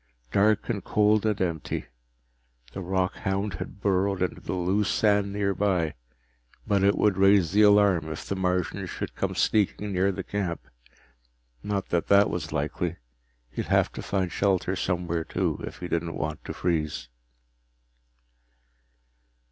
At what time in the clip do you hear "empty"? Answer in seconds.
1.39-1.85